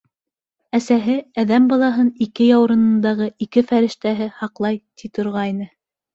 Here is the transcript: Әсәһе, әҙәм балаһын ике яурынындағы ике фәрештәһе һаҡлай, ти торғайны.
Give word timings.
Әсәһе, 0.77 1.17
әҙәм 1.43 1.67
балаһын 1.73 2.09
ике 2.27 2.47
яурынындағы 2.47 3.29
ике 3.49 3.65
фәрештәһе 3.75 4.31
һаҡлай, 4.41 4.83
ти 5.01 5.13
торғайны. 5.21 5.71